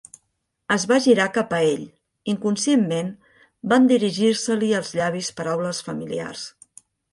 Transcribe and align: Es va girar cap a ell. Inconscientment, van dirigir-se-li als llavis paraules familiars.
Es 0.75 0.85
va 0.91 0.95
girar 1.07 1.27
cap 1.35 1.53
a 1.57 1.59
ell. 1.73 1.83
Inconscientment, 2.33 3.13
van 3.75 3.87
dirigir-se-li 3.93 4.73
als 4.81 4.93
llavis 5.03 5.33
paraules 5.43 5.85
familiars. 5.91 6.51